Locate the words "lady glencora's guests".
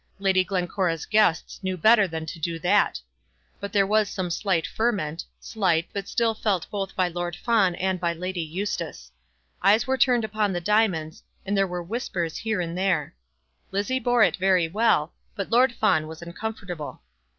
0.17-1.59